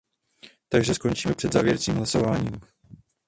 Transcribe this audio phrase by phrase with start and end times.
[0.69, 2.59] Takže skončíme před závěrečným hlasováním.